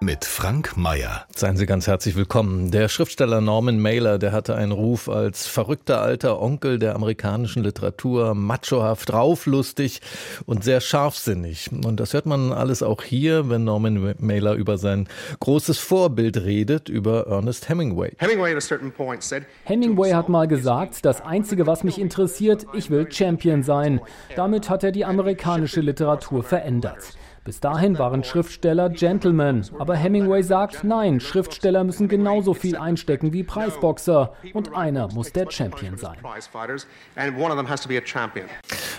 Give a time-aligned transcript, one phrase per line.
[0.00, 1.24] mit Frank Mayer.
[1.34, 2.70] Seien Sie ganz herzlich willkommen.
[2.70, 8.34] Der Schriftsteller Norman Mailer, der hatte einen Ruf als verrückter alter Onkel der amerikanischen Literatur,
[8.34, 10.00] machohaft, rauflustig
[10.44, 11.70] und sehr scharfsinnig.
[11.72, 15.08] Und das hört man alles auch hier, wenn Norman Mailer über sein
[15.40, 18.12] großes Vorbild redet, über Ernest Hemingway.
[19.64, 24.00] Hemingway hat mal gesagt, das Einzige, was mich interessiert, ich will Champion sein.
[24.36, 27.16] Damit hat er die amerikanische Literatur verändert.
[27.46, 33.44] Bis dahin waren Schriftsteller Gentlemen, aber Hemingway sagt, nein, Schriftsteller müssen genauso viel einstecken wie
[33.44, 36.16] Preisboxer und einer muss der Champion sein.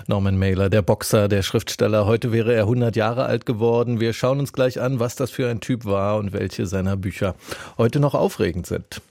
[0.07, 3.99] Norman Mailer, der Boxer, der Schriftsteller, heute wäre er 100 Jahre alt geworden.
[3.99, 7.35] Wir schauen uns gleich an, was das für ein Typ war und welche seiner Bücher
[7.77, 9.01] heute noch aufregend sind.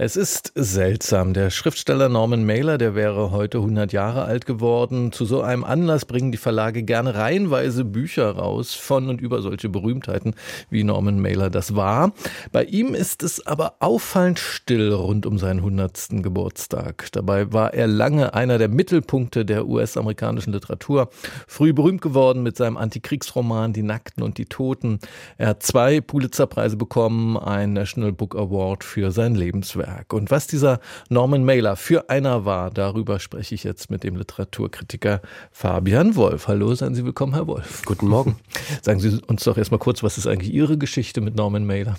[0.00, 1.34] Es ist seltsam.
[1.34, 5.10] Der Schriftsteller Norman Mailer, der wäre heute 100 Jahre alt geworden.
[5.10, 9.68] Zu so einem Anlass bringen die Verlage gerne reihenweise Bücher raus von und über solche
[9.68, 10.36] Berühmtheiten,
[10.70, 12.12] wie Norman Mailer das war.
[12.52, 16.22] Bei ihm ist es aber auffallend still rund um seinen 100.
[16.22, 17.08] Geburtstag.
[17.10, 21.10] Dabei war er lange einer der Mittelpunkte der US-amerikanischen Literatur.
[21.48, 25.00] Früh berühmt geworden mit seinem Antikriegsroman Die Nackten und die Toten.
[25.38, 29.87] Er hat zwei Pulitzerpreise bekommen, einen National Book Award für sein Lebenswerk.
[29.88, 30.12] Werk.
[30.12, 35.20] Und was dieser Norman Mailer für einer war, darüber spreche ich jetzt mit dem Literaturkritiker
[35.50, 36.48] Fabian Wolf.
[36.48, 37.84] Hallo, seien Sie willkommen, Herr Wolf.
[37.84, 38.36] Guten Morgen.
[38.82, 41.96] Sagen Sie uns doch erstmal kurz, was ist eigentlich Ihre Geschichte mit Norman Mailer?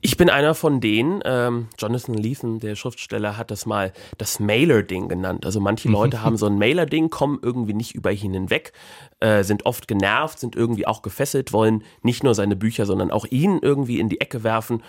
[0.00, 5.08] Ich bin einer von denen, ähm, Jonathan Lethan, der Schriftsteller, hat das mal das Mailer-Ding
[5.08, 5.46] genannt.
[5.46, 8.72] Also manche Leute haben so ein Mailer-Ding, kommen irgendwie nicht über ihn hinweg,
[9.20, 13.24] äh, sind oft genervt, sind irgendwie auch gefesselt, wollen nicht nur seine Bücher, sondern auch
[13.30, 14.82] ihn irgendwie in die Ecke werfen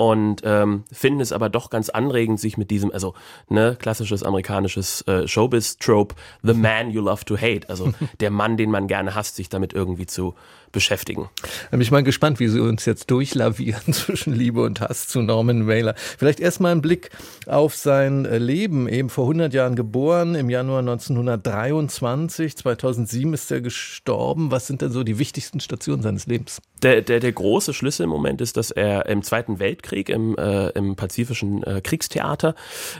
[0.00, 3.12] und ähm, finden es aber doch ganz anregend, sich mit diesem, also
[3.50, 8.70] ne, klassisches amerikanisches äh, Showbiz-Trope, the man you love to hate, also der Mann, den
[8.70, 10.34] man gerne hasst, sich damit irgendwie zu
[10.72, 11.28] beschäftigen.
[11.42, 15.20] Da bin ich mal gespannt, wie Sie uns jetzt durchlavieren zwischen Liebe und Hass zu
[15.20, 15.94] Norman Mailer.
[15.96, 17.10] Vielleicht erstmal ein Blick
[17.46, 18.88] auf sein äh, Leben.
[18.88, 24.50] Eben vor 100 Jahren geboren, im Januar 1923, 2007 ist er gestorben.
[24.50, 26.62] Was sind denn so die wichtigsten Stationen seines Lebens?
[26.82, 30.68] Der, der, der große Schlüssel im Moment ist, dass er im Zweiten Weltkrieg im, äh,
[30.70, 32.54] im pazifischen äh, Kriegstheater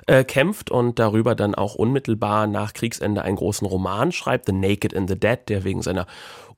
[0.06, 4.96] äh, kämpft und darüber dann auch unmittelbar nach Kriegsende einen großen Roman schreibt, The Naked
[4.96, 6.06] and the Dead, der wegen seiner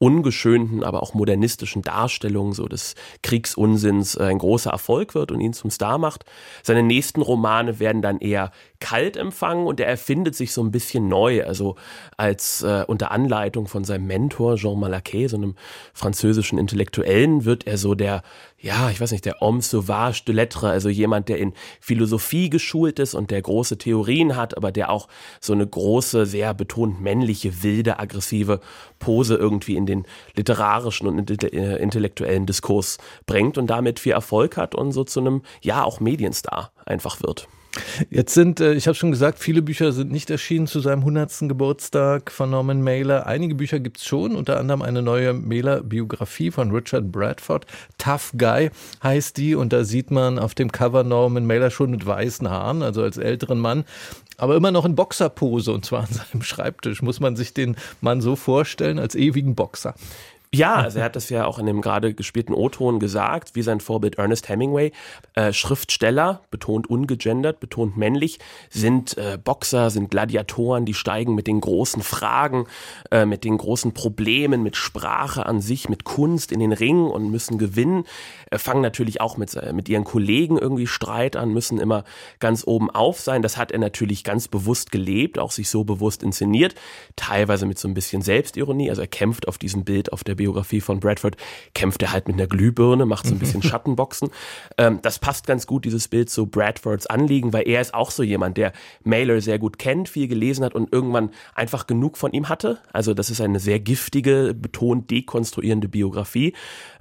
[0.03, 5.53] ungeschönten, aber auch modernistischen Darstellung so des Kriegsunsinns äh, ein großer Erfolg wird und ihn
[5.53, 6.25] zum Star macht.
[6.65, 11.07] Seine nächsten Romane werden dann eher kalt empfangen und er erfindet sich so ein bisschen
[11.07, 11.77] neu, also
[12.17, 15.55] als äh, unter Anleitung von seinem Mentor Jean Malaquet, so einem
[15.95, 18.23] französischen Intellektuellen, wird er so der
[18.63, 23.01] ja, ich weiß nicht, der Homme sauvage de lettres, also jemand, der in Philosophie geschult
[23.01, 25.09] ist und der große Theorien hat, aber der auch
[25.41, 28.61] so eine große, sehr betont männliche, wilde, aggressive
[29.03, 34.75] Pose irgendwie in den literarischen und äh, intellektuellen Diskurs bringt und damit viel Erfolg hat
[34.75, 37.49] und so zu einem, ja, auch Medienstar einfach wird.
[38.11, 41.49] Jetzt sind, äh, ich habe schon gesagt, viele Bücher sind nicht erschienen zu seinem 100.
[41.49, 43.27] Geburtstag von Norman Mailer.
[43.27, 47.67] Einige Bücher gibt's schon, unter anderem eine neue Mailer-Biografie von Richard Bradford.
[47.97, 48.71] Tough Guy
[49.03, 52.83] heißt die und da sieht man auf dem Cover Norman Mailer schon mit weißen Haaren,
[52.83, 53.85] also als älteren Mann
[54.43, 57.01] aber immer noch in Boxerpose und zwar an seinem Schreibtisch.
[57.01, 59.95] Muss man sich den Mann so vorstellen als ewigen Boxer?
[60.55, 63.81] Ja, also er hat das ja auch in dem gerade gespielten O-Ton gesagt, wie sein
[63.81, 64.93] Vorbild Ernest Hemingway.
[65.35, 71.61] Äh, Schriftsteller, betont ungegendert, betont männlich, sind äh, Boxer, sind Gladiatoren, die steigen mit den
[71.61, 72.67] großen Fragen,
[73.11, 77.31] äh, mit den großen Problemen, mit Sprache an sich, mit Kunst in den Ring und
[77.31, 78.05] müssen gewinnen.
[78.51, 82.05] Äh, fangen natürlich auch mit, äh, mit ihren Kollegen irgendwie Streit an, müssen immer
[82.41, 83.41] ganz oben auf sein.
[83.41, 86.75] Das hat er natürlich ganz bewusst gelebt, auch sich so bewusst inszeniert,
[87.17, 88.91] teilweise mit so ein bisschen Selbstironie.
[88.91, 91.37] Also er kämpft auf diesem Bild auf der Biografie von Bradford,
[91.75, 94.31] kämpft er halt mit einer Glühbirne, macht so ein bisschen Schattenboxen.
[94.77, 98.23] Ähm, das passt ganz gut, dieses Bild zu Bradfords Anliegen, weil er ist auch so
[98.23, 98.73] jemand, der
[99.05, 102.79] Mailer sehr gut kennt, viel gelesen hat und irgendwann einfach genug von ihm hatte.
[102.93, 106.55] Also das ist eine sehr giftige, betont dekonstruierende Biografie.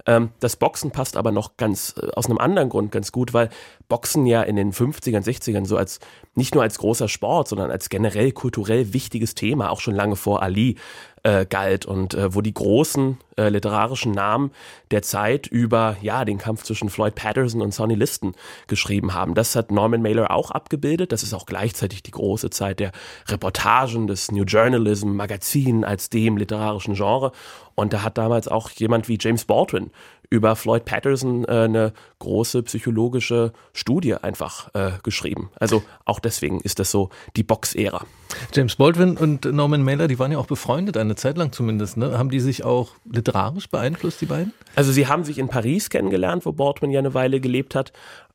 [0.06, 3.50] Ähm, das Boxen passt aber noch ganz äh, aus einem anderen Grund ganz gut, weil
[3.88, 6.00] Boxen ja in den 50ern, 60ern so als
[6.34, 10.42] nicht nur als großer Sport, sondern als generell kulturell wichtiges Thema, auch schon lange vor
[10.42, 10.76] Ali,
[11.22, 14.50] äh, galt und äh, wo die großen äh, literarischen Namen
[14.90, 18.34] der Zeit über ja den Kampf zwischen Floyd Patterson und Sonny Liston
[18.66, 19.34] geschrieben haben.
[19.34, 21.12] Das hat Norman Mailer auch abgebildet.
[21.12, 22.92] Das ist auch gleichzeitig die große Zeit der
[23.28, 27.32] Reportagen, des New Journalism, Magazinen als dem literarischen Genre.
[27.74, 29.90] Und da hat damals auch jemand wie James Baldwin
[30.30, 35.50] über Floyd Patterson äh, eine große psychologische Studie einfach äh, geschrieben.
[35.60, 38.06] Also auch deswegen ist das so die Box-Ära.
[38.54, 41.98] James Baldwin und Norman Mailer, die waren ja auch befreundet, eine Zeit lang zumindest.
[41.98, 42.16] Ne?
[42.16, 44.54] Haben die sich auch literarisch beeinflusst, die beiden?
[44.74, 47.92] Also sie haben sich in Paris kennengelernt, wo Baldwin ja eine Weile gelebt hat.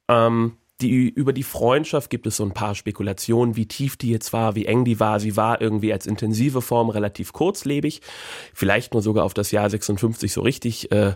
[0.07, 4.31] Ähm, die, über die Freundschaft gibt es so ein paar Spekulationen, wie tief die jetzt
[4.31, 5.19] war, wie eng die war.
[5.19, 8.01] Sie war irgendwie als intensive Form relativ kurzlebig,
[8.53, 11.13] vielleicht nur sogar auf das Jahr 56 so richtig äh,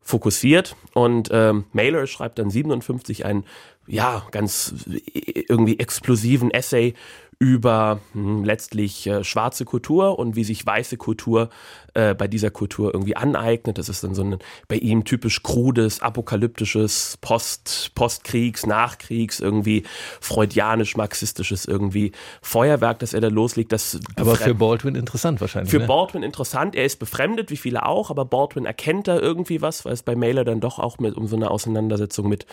[0.00, 0.76] fokussiert.
[0.94, 3.44] Und ähm, Mailer schreibt dann 57 einen,
[3.86, 6.94] ja, ganz äh, irgendwie explosiven Essay
[7.44, 11.50] über hm, letztlich äh, schwarze Kultur und wie sich weiße Kultur
[11.92, 13.76] äh, bei dieser Kultur irgendwie aneignet.
[13.76, 19.84] Das ist dann so ein bei ihm typisch krudes, apokalyptisches, Post, Postkriegs, Nachkriegs, irgendwie
[20.20, 23.72] freudianisch-marxistisches irgendwie Feuerwerk, das er da loslegt.
[23.72, 25.70] Das aber für Baldwin interessant wahrscheinlich.
[25.70, 25.86] Für ne?
[25.86, 26.74] Baldwin interessant.
[26.74, 30.16] Er ist befremdet, wie viele auch, aber Baldwin erkennt da irgendwie was, weil es bei
[30.16, 32.46] Mailer dann doch auch mit um so eine Auseinandersetzung mit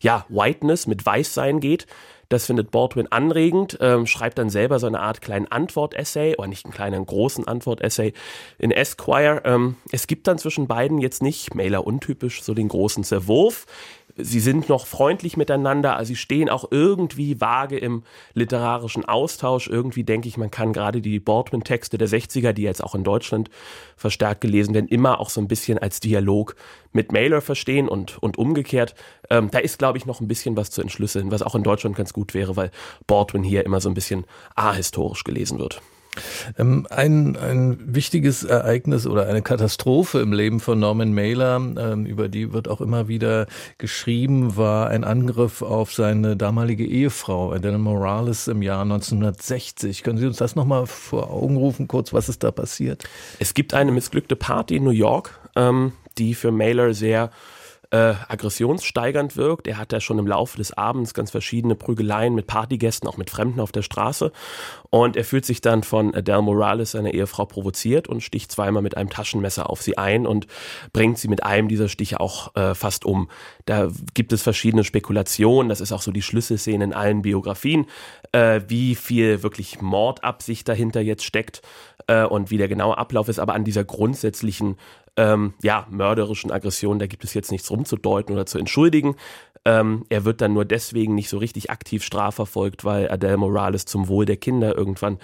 [0.00, 1.86] ja, Whiteness, mit Weißsein geht.
[2.28, 6.64] Das findet Baldwin anregend, ähm, schreibt dann selber so eine Art kleinen Antwort-Essay, oder nicht
[6.64, 8.12] einen kleinen, großen Antwort-Essay
[8.58, 9.42] in Esquire.
[9.44, 13.66] Ähm, es gibt dann zwischen beiden jetzt nicht, Mailer untypisch, so den großen Zerwurf
[14.16, 18.02] sie sind noch freundlich miteinander, also sie stehen auch irgendwie vage im
[18.34, 19.68] literarischen Austausch.
[19.68, 23.50] Irgendwie denke ich, man kann gerade die Baldwin-Texte der 60er, die jetzt auch in Deutschland
[23.96, 26.56] verstärkt gelesen werden, immer auch so ein bisschen als Dialog
[26.92, 28.94] mit Mailer verstehen und, und umgekehrt.
[29.30, 31.96] Ähm, da ist, glaube ich, noch ein bisschen was zu entschlüsseln, was auch in Deutschland
[31.96, 32.70] ganz gut wäre, weil
[33.06, 34.24] Baldwin hier immer so ein bisschen
[34.54, 35.82] ahistorisch gelesen wird.
[36.58, 42.28] Ähm, ein, ein wichtiges Ereignis oder eine Katastrophe im Leben von Norman Mailer, ähm, über
[42.28, 43.46] die wird auch immer wieder
[43.78, 50.02] geschrieben, war ein Angriff auf seine damalige Ehefrau, Adele Morales, im Jahr 1960.
[50.02, 53.04] Können Sie uns das nochmal vor Augen rufen, kurz, was ist da passiert?
[53.38, 57.30] Es gibt eine missglückte Party in New York, ähm, die für Mailer sehr
[57.90, 59.66] äh, aggressionssteigernd wirkt.
[59.66, 63.30] Er hat ja schon im Laufe des Abends ganz verschiedene Prügeleien mit Partygästen, auch mit
[63.30, 64.32] Fremden auf der Straße.
[64.96, 68.96] Und er fühlt sich dann von Adele Morales, seiner Ehefrau, provoziert und sticht zweimal mit
[68.96, 70.46] einem Taschenmesser auf sie ein und
[70.94, 73.28] bringt sie mit einem dieser Stiche auch äh, fast um.
[73.66, 75.68] Da gibt es verschiedene Spekulationen.
[75.68, 77.84] Das ist auch so die Schlüsselszene in allen Biografien,
[78.32, 81.60] äh, wie viel wirklich Mordabsicht dahinter jetzt steckt
[82.06, 83.38] äh, und wie der genaue Ablauf ist.
[83.38, 84.78] Aber an dieser grundsätzlichen
[85.18, 89.16] ähm, ja, mörderischen Aggression, da gibt es jetzt nichts rumzudeuten oder zu entschuldigen.
[89.66, 94.06] Ähm, er wird dann nur deswegen nicht so richtig aktiv strafverfolgt, weil Adele Morales zum
[94.06, 95.18] Wohl der Kinder irgendwann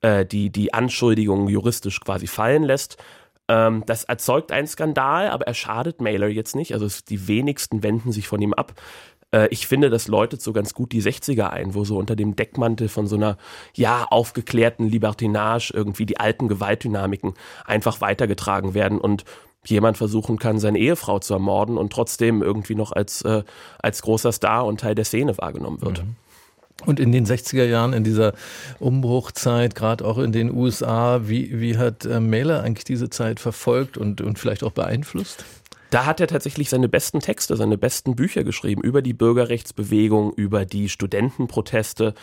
[0.00, 2.96] äh, die, die Anschuldigungen juristisch quasi fallen lässt.
[3.46, 6.74] Ähm, das erzeugt einen Skandal, aber er schadet Mailer jetzt nicht.
[6.74, 8.74] Also die wenigsten wenden sich von ihm ab.
[9.30, 12.34] Äh, ich finde, das läutet so ganz gut die 60er ein, wo so unter dem
[12.34, 13.36] Deckmantel von so einer,
[13.74, 19.24] ja, aufgeklärten Libertinage irgendwie die alten Gewaltdynamiken einfach weitergetragen werden und
[19.66, 23.42] jemand versuchen kann, seine Ehefrau zu ermorden und trotzdem irgendwie noch als, äh,
[23.78, 26.04] als großer Star und Teil der Szene wahrgenommen wird.
[26.04, 26.16] Mhm.
[26.86, 28.34] Und in den 60er Jahren, in dieser
[28.78, 33.96] Umbruchzeit, gerade auch in den USA, wie, wie hat äh, Mailer eigentlich diese Zeit verfolgt
[33.96, 35.44] und, und vielleicht auch beeinflusst?
[35.90, 40.64] Da hat er tatsächlich seine besten Texte, seine besten Bücher geschrieben über die Bürgerrechtsbewegung, über
[40.64, 42.14] die Studentenproteste,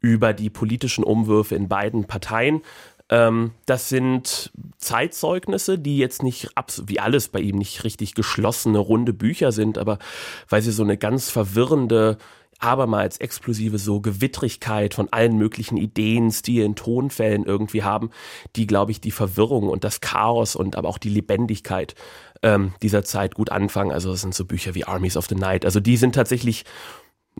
[0.00, 2.62] über die politischen Umwürfe in beiden Parteien.
[3.10, 6.50] Ähm, das sind Zeitzeugnisse, die jetzt nicht,
[6.86, 9.98] wie alles bei ihm, nicht richtig geschlossene, runde Bücher sind, aber
[10.48, 12.16] weil sie so eine ganz verwirrende
[12.60, 18.10] abermals explosive so Gewittrigkeit von allen möglichen Ideen, Stilen, Tonfällen irgendwie haben,
[18.54, 21.94] die, glaube ich, die Verwirrung und das Chaos und aber auch die Lebendigkeit
[22.42, 23.92] ähm, dieser Zeit gut anfangen.
[23.92, 25.64] Also das sind so Bücher wie Armies of the Night.
[25.64, 26.64] Also die sind tatsächlich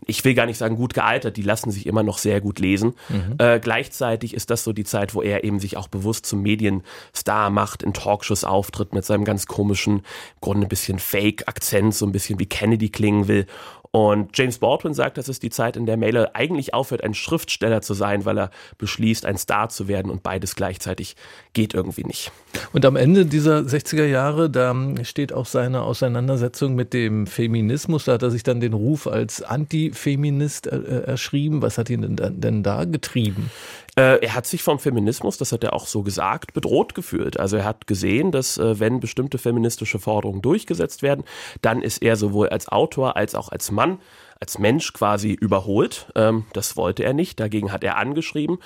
[0.07, 2.95] ich will gar nicht sagen gut gealtert, die lassen sich immer noch sehr gut lesen.
[3.09, 3.35] Mhm.
[3.37, 7.49] Äh, gleichzeitig ist das so die Zeit, wo er eben sich auch bewusst zum Medienstar
[7.49, 10.03] macht, in Talkshows auftritt mit seinem ganz komischen, im
[10.41, 13.45] Grunde ein bisschen Fake-Akzent, so ein bisschen wie Kennedy klingen will
[13.93, 17.81] und James Baldwin sagt, das ist die Zeit, in der Mailer eigentlich aufhört, ein Schriftsteller
[17.81, 21.17] zu sein, weil er beschließt, ein Star zu werden und beides gleichzeitig
[21.51, 22.31] geht irgendwie nicht.
[22.71, 28.05] Und am Ende dieser 60er Jahre, da steht auch seine Auseinandersetzung mit dem Feminismus.
[28.05, 31.61] Da hat er sich dann den Ruf als Antifeminist äh, erschrieben.
[31.61, 33.51] Was hat ihn denn, denn da getrieben?
[33.97, 37.39] Äh, er hat sich vom Feminismus, das hat er auch so gesagt, bedroht gefühlt.
[37.39, 41.25] Also er hat gesehen, dass äh, wenn bestimmte feministische Forderungen durchgesetzt werden,
[41.61, 43.99] dann ist er sowohl als Autor als auch als Mann,
[44.39, 46.11] als Mensch quasi überholt.
[46.15, 48.59] Ähm, das wollte er nicht, dagegen hat er angeschrieben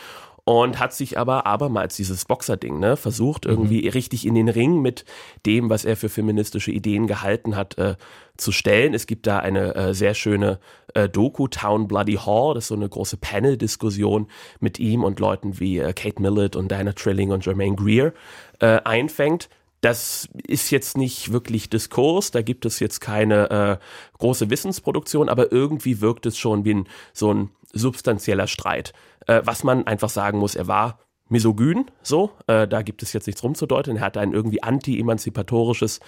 [0.45, 3.89] und hat sich aber abermals dieses Boxer-Ding, ne, versucht irgendwie mhm.
[3.89, 5.03] richtig in den Ring mit
[5.45, 7.95] dem, was er für feministische Ideen gehalten hat, äh,
[8.37, 8.93] zu stellen.
[8.93, 10.59] Es gibt da eine äh, sehr schöne
[10.93, 14.27] äh, Doku, Town Bloody Hall, das ist so eine große Panel-Diskussion
[14.59, 18.13] mit ihm und Leuten wie äh, Kate Millett und Diana Trilling und Jermaine Greer
[18.59, 19.49] äh, einfängt
[19.81, 25.51] Das ist jetzt nicht wirklich Diskurs, da gibt es jetzt keine äh, große Wissensproduktion, aber
[25.51, 28.93] irgendwie wirkt es schon wie ein, so ein substanzieller Streit.
[29.27, 33.25] Äh, was man einfach sagen muss, er war misogyn, so, äh, da gibt es jetzt
[33.25, 33.97] nichts rumzudeuten.
[33.97, 35.99] Er hat ein irgendwie anti-emanzipatorisches,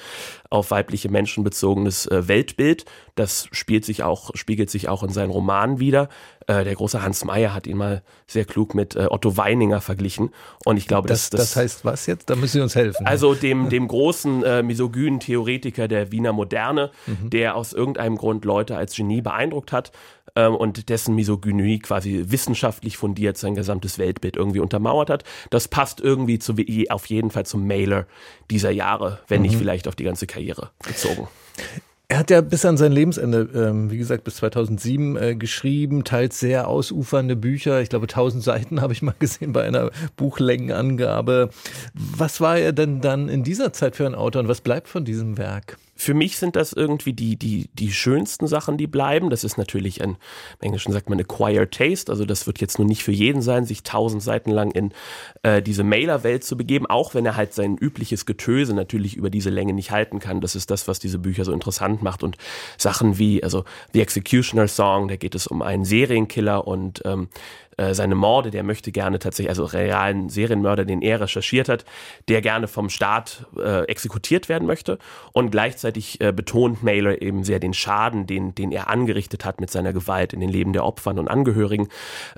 [0.52, 2.86] auf weibliche Menschen bezogenes äh, Weltbild.
[3.16, 6.10] Das spielt sich auch, spiegelt sich auch in seinen Romanen wieder.
[6.46, 10.30] Äh, der große Hans Meyer hat ihn mal sehr klug mit äh, Otto Weininger verglichen.
[10.66, 12.30] Und ich glaube, das, das, das, heißt was jetzt?
[12.30, 13.08] Da müssen Sie uns helfen.
[13.08, 17.32] Also dem, dem großen äh, misogynen Theoretiker der Wiener Moderne, mhm.
[17.32, 19.92] der aus irgendeinem Grund Leute als Genie beeindruckt hat
[20.38, 25.24] ähm, und dessen Misogynie quasi wissenschaftlich fundiert sein gesamtes Weltbild irgendwie untermauert hat.
[25.50, 26.53] Das passt irgendwie zu,
[26.89, 28.06] auf jeden Fall zum Mailer
[28.51, 29.48] dieser Jahre, wenn mhm.
[29.48, 31.27] nicht vielleicht auf die ganze Karriere bezogen.
[32.10, 36.39] Er hat ja bis an sein Lebensende, ähm, wie gesagt, bis 2007 äh, geschrieben, teils
[36.39, 37.82] sehr ausufernde Bücher.
[37.82, 41.50] Ich glaube, 1000 Seiten habe ich mal gesehen bei einer Buchlängenangabe.
[41.94, 45.03] Was war er denn dann in dieser Zeit für ein Autor und was bleibt von
[45.03, 45.77] diesem Werk?
[45.98, 49.30] Für mich sind das irgendwie die, die, die schönsten Sachen, die bleiben.
[49.30, 50.18] Das ist natürlich ein, im
[50.62, 52.12] Englischen sagt man, acquired taste.
[52.12, 54.94] Also das wird jetzt nur nicht für jeden sein, sich tausend Seiten lang in
[55.42, 59.50] äh, diese Mailer-Welt zu begeben, auch wenn er halt sein übliches Getöse natürlich über diese
[59.50, 60.39] Länge nicht halten kann.
[60.39, 62.22] Das ist das, was diese Bücher so interessant macht.
[62.22, 62.38] Und
[62.77, 67.30] Sachen wie, also The Executioner Song, da geht es um einen Serienkiller und ähm,
[67.78, 71.86] äh, seine Morde, der möchte gerne tatsächlich, also realen Serienmörder, den er recherchiert hat,
[72.28, 74.98] der gerne vom Staat äh, exekutiert werden möchte.
[75.32, 79.70] Und gleichzeitig äh, betont Mailer eben sehr den Schaden, den, den er angerichtet hat mit
[79.70, 81.88] seiner Gewalt in den Leben der Opfern und Angehörigen.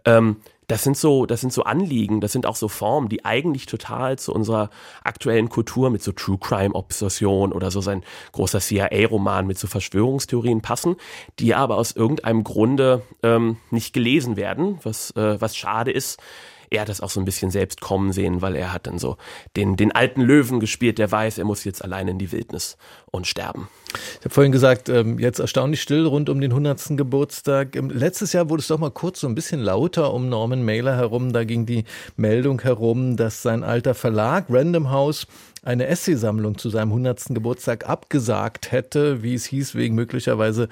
[0.06, 0.38] Ähm,
[0.70, 4.20] das sind so, das sind so Anliegen, das sind auch so Formen, die eigentlich total
[4.20, 4.70] zu unserer
[5.04, 10.62] aktuellen Kultur mit so True Crime Obsession oder so sein großer CIA-Roman mit so Verschwörungstheorien
[10.62, 10.96] passen,
[11.40, 16.22] die aber aus irgendeinem Grunde ähm, nicht gelesen werden, was, äh, was schade ist
[16.70, 19.18] er hat das auch so ein bisschen selbst kommen sehen, weil er hat dann so
[19.56, 22.78] den, den alten Löwen gespielt, der weiß, er muss jetzt allein in die Wildnis
[23.12, 23.68] und sterben.
[24.20, 26.98] Ich habe vorhin gesagt, ähm, jetzt erstaunlich still rund um den 100.
[26.98, 27.76] Geburtstag.
[27.76, 30.96] Ähm, letztes Jahr wurde es doch mal kurz so ein bisschen lauter um Norman Mailer
[30.96, 31.34] herum.
[31.34, 31.86] Da ging die
[32.16, 35.26] Meldung herum, dass sein alter Verlag Random House
[35.64, 37.26] eine Essaysammlung zu seinem 100.
[37.30, 40.70] Geburtstag abgesagt hätte, wie es hieß, wegen möglicherweise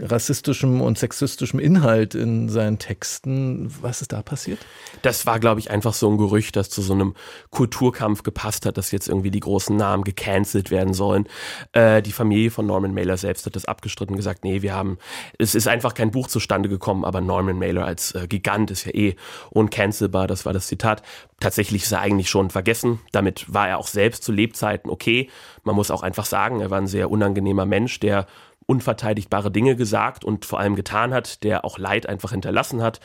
[0.00, 3.72] rassistischem und sexistischem Inhalt in seinen Texten.
[3.80, 4.58] Was ist da passiert?
[5.02, 7.14] Das war, glaube ich, einfach so ein Gerücht, das zu so einem
[7.50, 11.26] Kulturkampf gepasst hat, dass jetzt irgendwie die großen Namen gecancelt werden sollen.
[11.72, 14.98] Äh, die Familie von Norman Mailer selbst hat das abgestritten, gesagt, nee, wir haben,
[15.38, 18.94] es ist einfach kein Buch zustande gekommen, aber Norman Mailer als äh, Gigant ist ja
[18.94, 19.16] eh
[19.50, 21.02] uncancelbar, das war das Zitat.
[21.40, 23.00] Tatsächlich ist er eigentlich schon vergessen.
[23.10, 25.28] Damit war er auch selbst zu Lebzeiten okay.
[25.64, 28.26] Man muss auch einfach sagen, er war ein sehr unangenehmer Mensch, der
[28.66, 33.00] unverteidigbare Dinge gesagt und vor allem getan hat, der auch Leid einfach hinterlassen hat.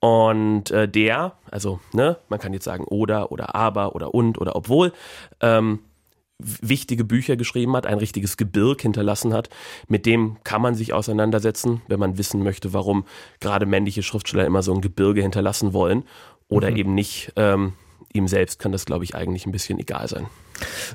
[0.00, 4.54] Und äh, der, also, ne, man kann jetzt sagen oder oder aber oder und oder
[4.54, 4.92] obwohl,
[5.40, 5.80] ähm,
[6.38, 9.48] wichtige Bücher geschrieben hat, ein richtiges Gebirg hinterlassen hat.
[9.88, 13.04] Mit dem kann man sich auseinandersetzen, wenn man wissen möchte, warum
[13.40, 16.04] gerade männliche Schriftsteller immer so ein Gebirge hinterlassen wollen
[16.48, 16.76] oder mhm.
[16.76, 17.32] eben nicht.
[17.34, 17.72] Ähm,
[18.12, 20.26] ihm selbst kann das, glaube ich, eigentlich ein bisschen egal sein.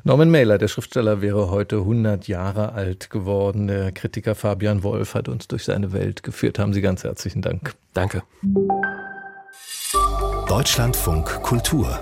[0.03, 3.67] Norman Mailer, der Schriftsteller, wäre heute 100 Jahre alt geworden.
[3.67, 6.59] Der Kritiker Fabian Wolf hat uns durch seine Welt geführt.
[6.59, 7.73] Haben Sie ganz herzlichen Dank.
[7.93, 8.23] Danke.
[10.47, 11.99] Deutschlandfunk Kultur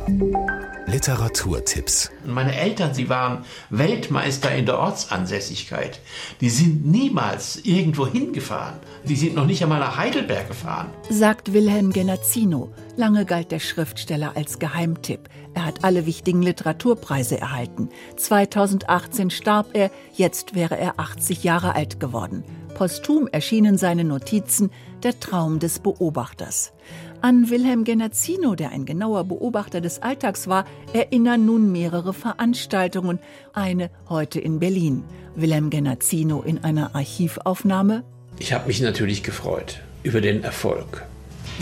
[0.92, 2.12] Literaturtipps.
[2.26, 6.02] Meine Eltern, sie waren Weltmeister in der Ortsansässigkeit.
[6.42, 8.76] Die sind niemals irgendwo hingefahren.
[9.06, 10.90] Die sind noch nicht einmal nach Heidelberg gefahren.
[11.10, 12.74] Sagt Wilhelm Genazzino.
[12.98, 15.30] Lange galt der Schriftsteller als Geheimtipp.
[15.54, 17.90] Er hat alle wichtigen Literaturpreise erhalten.
[18.18, 22.44] 2018 starb er, jetzt wäre er 80 Jahre alt geworden.
[22.76, 24.72] Posthum erschienen seine Notizen
[25.04, 26.74] Der Traum des Beobachters.
[27.24, 33.20] An Wilhelm Genazzino, der ein genauer Beobachter des Alltags war, erinnern nun mehrere Veranstaltungen.
[33.54, 35.04] Eine heute in Berlin.
[35.36, 38.04] Wilhelm Genazzino in einer Archivaufnahme.
[38.40, 41.04] Ich habe mich natürlich gefreut über den Erfolg.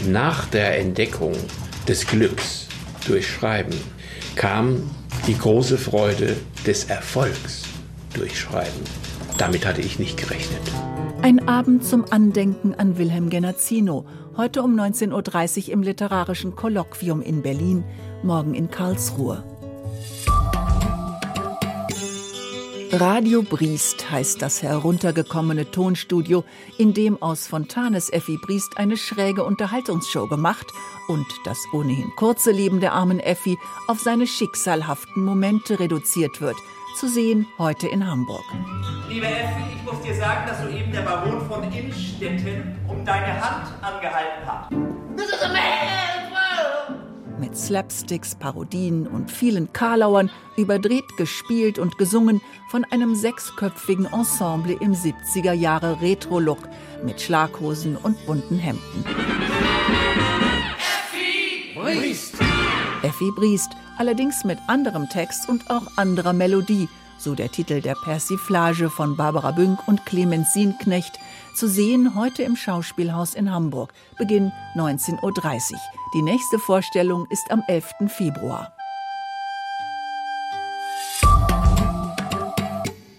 [0.08, 1.34] Nach der Entdeckung
[1.90, 2.70] des Glücks
[3.06, 3.76] durch Schreiben
[4.38, 4.90] kam
[5.28, 7.64] die große Freude des Erfolgs
[8.14, 8.80] durch Schreiben.
[9.38, 10.62] Damit hatte ich nicht gerechnet.
[11.22, 14.06] Ein Abend zum Andenken an Wilhelm Genazzino
[14.40, 17.84] Heute um 19.30 Uhr im Literarischen Kolloquium in Berlin,
[18.24, 19.44] morgen in Karlsruhe.
[22.94, 26.46] Radio Briest heißt das heruntergekommene Tonstudio,
[26.78, 30.68] in dem aus Fontanes Effi Briest eine schräge Unterhaltungsshow gemacht
[31.10, 36.56] und das ohnehin kurze Leben der armen Effi auf seine schicksalhaften Momente reduziert wird–
[37.00, 38.44] zu sehen heute in Hamburg.
[39.08, 43.72] Liebe Effi, ich muss dir sagen, dass soeben der Baron von Innstetten um deine Hand
[43.82, 44.70] angehalten hat.
[45.16, 47.40] This is a man's world.
[47.40, 54.94] Mit Slapsticks, Parodien und vielen Karlauern, überdreht gespielt und gesungen von einem sechsköpfigen Ensemble im
[54.94, 56.68] 70er Jahre Retro-Look
[57.06, 59.06] mit Schlaghosen und bunten Hemden.
[60.78, 62.29] Effi
[63.20, 68.90] Effi Briest, allerdings mit anderem Text und auch anderer Melodie, so der Titel der Persiflage
[68.90, 71.20] von Barbara Bünk und Clemens Sienknecht,
[71.54, 75.80] zu sehen heute im Schauspielhaus in Hamburg, Beginn 19.30 Uhr.
[76.14, 77.94] Die nächste Vorstellung ist am 11.
[78.08, 78.72] Februar.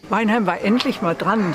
[0.08, 1.54] Weinheim war endlich mal dran.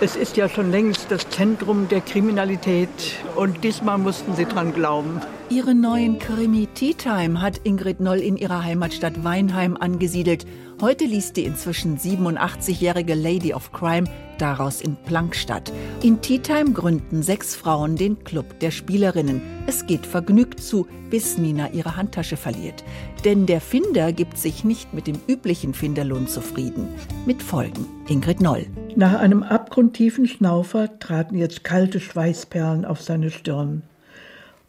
[0.00, 2.88] Es ist ja schon längst das Zentrum der Kriminalität
[3.36, 5.22] und diesmal mussten sie dran glauben.
[5.48, 10.46] Ihren neuen Krimi Tea Time hat Ingrid Noll in ihrer Heimatstadt Weinheim angesiedelt.
[10.80, 14.06] Heute liest die inzwischen 87-jährige Lady of Crime
[14.38, 15.72] daraus in Plankstadt.
[16.02, 19.40] In Tea Time gründen sechs Frauen den Club der Spielerinnen.
[19.66, 22.84] Es geht vergnügt zu, bis Nina ihre Handtasche verliert.
[23.24, 26.88] Denn der Finder gibt sich nicht mit dem üblichen Finderlohn zufrieden.
[27.26, 27.86] Mit Folgen.
[28.08, 28.66] Ingrid Noll.
[28.94, 33.82] Nach einem abgrundtiefen Schnaufer traten jetzt kalte Schweißperlen auf seine Stirn.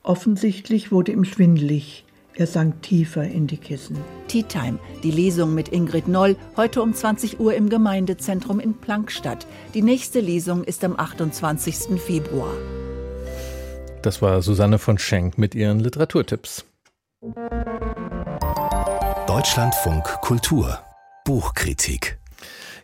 [0.04, 2.06] Offensichtlich wurde ihm schwindelig.
[2.40, 3.98] Er sank tiefer in die Kissen.
[4.28, 9.48] Tea Time, die Lesung mit Ingrid Noll, heute um 20 Uhr im Gemeindezentrum in Plankstadt.
[9.74, 12.00] Die nächste Lesung ist am 28.
[12.00, 12.54] Februar.
[14.04, 16.66] Das war Susanne von Schenk mit ihren Literaturtipps.
[19.26, 20.80] Deutschlandfunk Kultur
[21.26, 22.20] Buchkritik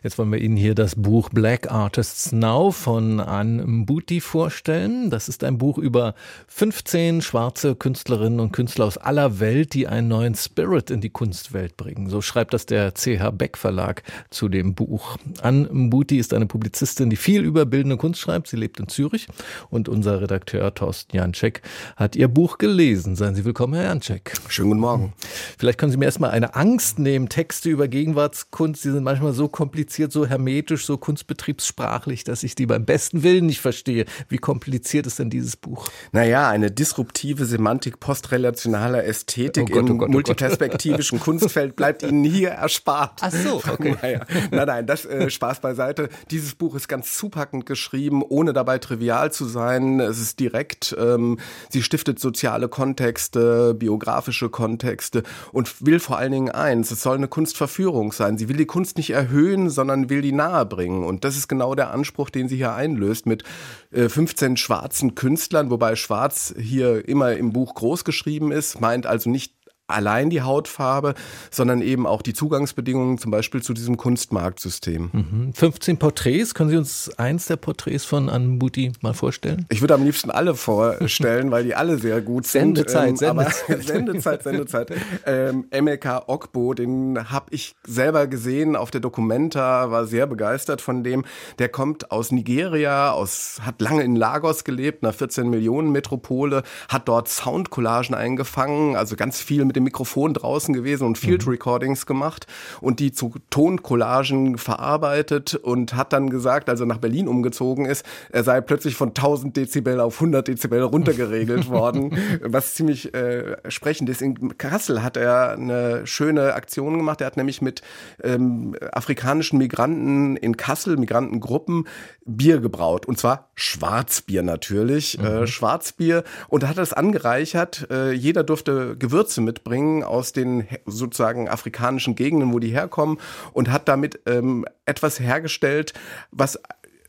[0.04, 5.08] Jetzt wollen wir Ihnen hier das Buch Black Artists Now von Anne Mbuti vorstellen.
[5.08, 6.14] Das ist ein Buch über
[6.48, 11.78] 15 schwarze Künstlerinnen und Künstler aus aller Welt, die einen neuen Spirit in die Kunstwelt
[11.78, 12.10] bringen.
[12.10, 15.16] So schreibt das der CH Beck Verlag zu dem Buch.
[15.40, 18.48] Anne Mbuti ist eine Publizistin, die viel über bildende Kunst schreibt.
[18.48, 19.26] Sie lebt in Zürich
[19.70, 21.62] und unser Redakteur Thorsten Janczek
[21.96, 23.16] hat ihr Buch gelesen.
[23.16, 24.34] Seien Sie willkommen, Herr Janczek.
[24.48, 25.12] Schönen guten Morgen.
[25.58, 27.30] Vielleicht können Sie mir erstmal eine Angst nehmen.
[27.30, 32.56] Texte über Gegenwartskunst, die sind manchmal so kompliziert kompliziert, so hermetisch, so kunstbetriebssprachlich, dass ich
[32.56, 34.06] die beim besten Willen nicht verstehe.
[34.28, 35.86] Wie kompliziert ist denn dieses Buch?
[36.10, 42.02] Naja, eine disruptive Semantik postrelationaler Ästhetik oh Gott, oh Gott, im oh multiperspektivischen Kunstfeld bleibt
[42.02, 43.20] Ihnen hier erspart.
[43.20, 43.96] Ach so, okay.
[44.02, 46.08] Naja, nein, nein, das äh, Spaß beiseite.
[46.30, 50.00] Dieses Buch ist ganz zupackend geschrieben, ohne dabei trivial zu sein.
[50.00, 56.50] Es ist direkt, ähm, sie stiftet soziale Kontexte, biografische Kontexte und will vor allen Dingen
[56.50, 58.38] eins, es soll eine Kunstverführung sein.
[58.38, 61.04] Sie will die Kunst nicht erhöhen, sondern sondern will die nahe bringen.
[61.04, 63.44] Und das ist genau der Anspruch, den sie hier einlöst mit
[63.92, 69.28] 15 äh, schwarzen Künstlern, wobei schwarz hier immer im Buch groß geschrieben ist, meint also
[69.28, 69.52] nicht
[69.86, 71.14] allein die Hautfarbe,
[71.50, 75.10] sondern eben auch die Zugangsbedingungen zum Beispiel zu diesem Kunstmarktsystem.
[75.12, 75.52] Mhm.
[75.52, 79.66] 15 Porträts, können Sie uns eins der Porträts von Anbuti mal vorstellen?
[79.68, 82.76] Ich würde am liebsten alle vorstellen, weil die alle sehr gut sind.
[82.76, 83.82] Sendezeit, ähm, Sendezeit.
[83.86, 84.92] Sendezeit, Sendezeit.
[85.26, 91.04] Ähm, Emeka Okbo, den habe ich selber gesehen auf der Documenta, war sehr begeistert von
[91.04, 91.26] dem.
[91.58, 97.06] Der kommt aus Nigeria, aus, hat lange in Lagos gelebt, einer 14 Millionen Metropole, hat
[97.06, 101.52] dort Soundcollagen eingefangen, also ganz viel mit mit dem Mikrofon draußen gewesen und Field mhm.
[101.52, 102.46] Recordings gemacht
[102.80, 108.04] und die zu Toncollagen verarbeitet und hat dann gesagt, als er nach Berlin umgezogen ist,
[108.30, 114.08] er sei plötzlich von 1000 Dezibel auf 100 Dezibel runtergeregelt worden, was ziemlich äh, sprechend
[114.08, 114.22] ist.
[114.22, 117.20] In Kassel hat er eine schöne Aktion gemacht.
[117.20, 117.82] Er hat nämlich mit
[118.22, 121.86] ähm, afrikanischen Migranten in Kassel, Migrantengruppen,
[122.24, 123.06] Bier gebraut.
[123.06, 125.18] Und zwar Schwarzbier natürlich.
[125.18, 125.26] Äh, mhm.
[125.26, 126.24] Äh, Schwarzbier.
[126.48, 127.86] Und er hat das angereichert.
[127.90, 133.18] Äh, jeder durfte Gewürze mit mitbringen aus den sozusagen afrikanischen Gegenden, wo die herkommen
[133.52, 135.94] und hat damit ähm, etwas hergestellt,
[136.30, 136.58] was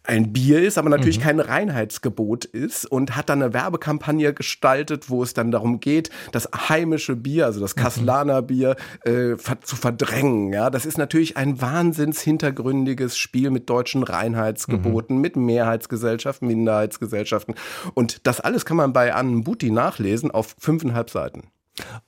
[0.04, 1.24] ein Bier ist, aber natürlich mhm.
[1.24, 6.48] kein Reinheitsgebot ist und hat dann eine Werbekampagne gestaltet, wo es dann darum geht, das
[6.70, 7.82] heimische Bier, also das mhm.
[7.82, 10.54] Kasselaner Bier, äh, zu verdrängen.
[10.54, 15.22] Ja, das ist natürlich ein wahnsinns hintergründiges Spiel mit deutschen Reinheitsgeboten, mhm.
[15.24, 17.56] mit Mehrheitsgesellschaften, Minderheitsgesellschaften
[17.96, 21.50] und das alles kann man bei Anne Buti nachlesen auf fünfeinhalb Seiten.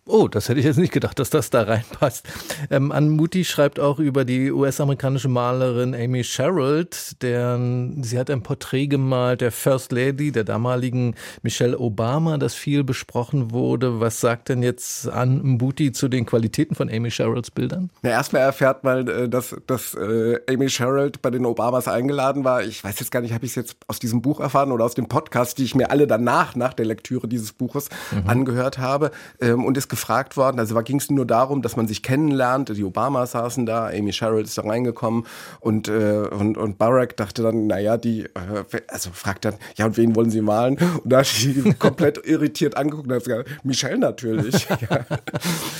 [0.05, 2.25] Oh, das hätte ich jetzt nicht gedacht, dass das da reinpasst.
[2.71, 8.87] Ähm, Anmuti schreibt auch über die US-amerikanische Malerin Amy Sherald, deren, sie hat ein Porträt
[8.87, 13.99] gemalt der First Lady, der damaligen Michelle Obama, das viel besprochen wurde.
[13.99, 17.89] Was sagt denn jetzt Anmuti zu den Qualitäten von Amy Sheralds Bildern?
[18.01, 22.63] Na, erstmal erfährt man, äh, dass, dass äh, Amy Sherald bei den Obamas eingeladen war.
[22.63, 24.93] Ich weiß jetzt gar nicht, habe ich es jetzt aus diesem Buch erfahren oder aus
[24.93, 28.29] dem Podcast, die ich mir alle danach, nach der Lektüre dieses Buches mhm.
[28.29, 29.11] angehört habe.
[29.39, 32.69] Äh, ähm, und ist gefragt worden, also ging es nur darum, dass man sich kennenlernt,
[32.75, 35.25] die Obamas saßen da, Amy Sherrill ist da reingekommen
[35.59, 39.97] und, äh, und, und Barack dachte dann, naja, die, äh, also fragt dann, ja und
[39.97, 40.77] wen wollen Sie malen?
[41.03, 44.67] Und da hat sie komplett irritiert angeguckt und hat gesagt, Michelle natürlich.
[44.89, 45.05] ja.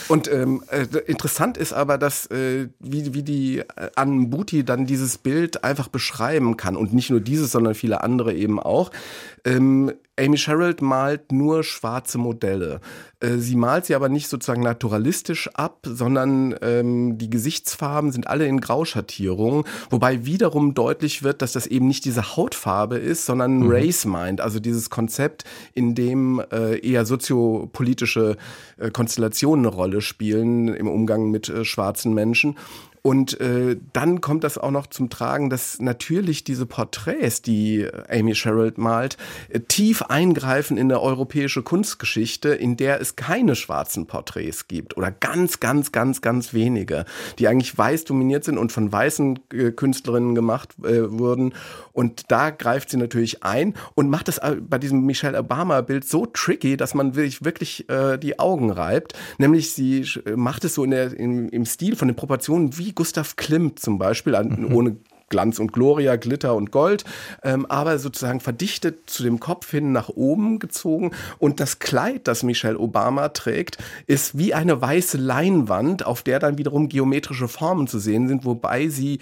[0.08, 5.18] Und ähm, äh, interessant ist aber, dass äh, wie, wie die äh, Booty dann dieses
[5.18, 8.92] Bild einfach beschreiben kann und nicht nur dieses, sondern viele andere eben auch.
[9.46, 12.82] Ähm, Amy Sherrill malt nur schwarze Modelle.
[13.20, 18.46] Äh, sie malt sie aber nicht sozusagen naturalistisch ab, sondern ähm, die Gesichtsfarben sind alle
[18.46, 23.72] in Grauschattierung, wobei wiederum deutlich wird, dass das eben nicht diese Hautfarbe ist, sondern mhm.
[23.72, 28.38] Race Mind, also dieses Konzept, in dem äh, eher soziopolitische
[28.78, 32.58] äh, Konstellationen eine Rolle spielen im Umgang mit äh, schwarzen Menschen.
[33.02, 38.36] Und äh, dann kommt das auch noch zum Tragen, dass natürlich diese Porträts, die Amy
[38.36, 39.18] Sherrill malt,
[39.50, 45.12] äh, tief eingreifen in eine europäische Kunstgeschichte, in der es keine schwarzen Porträts gibt oder
[45.12, 47.06] ganz, ganz, ganz, ganz wenige,
[47.40, 51.54] die eigentlich weiß dominiert sind und von weißen äh, Künstlerinnen gemacht äh, wurden.
[51.94, 56.78] Und da greift sie natürlich ein und macht es bei diesem Michelle Obama-Bild so tricky,
[56.78, 59.14] dass man wirklich, wirklich äh, die Augen reibt.
[59.38, 60.06] Nämlich sie
[60.36, 63.98] macht es so in der, in, im Stil von den Proportionen wie Gustav Klimt zum
[63.98, 64.74] Beispiel, mhm.
[64.74, 64.98] ohne
[65.30, 67.04] Glanz und Gloria, Glitter und Gold,
[67.44, 71.12] ähm, aber sozusagen verdichtet zu dem Kopf hin nach oben gezogen.
[71.38, 76.58] Und das Kleid, das Michelle Obama trägt, ist wie eine weiße Leinwand, auf der dann
[76.58, 79.20] wiederum geometrische Formen zu sehen sind, wobei sie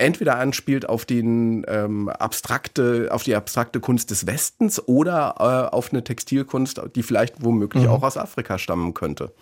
[0.00, 5.92] entweder anspielt auf den ähm, abstrakte, auf die abstrakte Kunst des Westens oder äh, auf
[5.92, 7.90] eine Textilkunst, die vielleicht womöglich mhm.
[7.90, 9.32] auch aus Afrika stammen könnte.